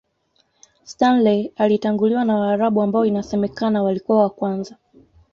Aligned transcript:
Stanley 0.83 1.51
alitanguliwa 1.55 2.25
na 2.25 2.35
Waarabu 2.35 2.81
ambao 2.81 3.05
inasemakana 3.05 3.83
walikuwa 3.83 4.21
wa 4.21 4.29
kwanza 4.29 4.75